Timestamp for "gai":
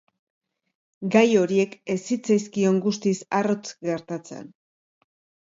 1.15-1.25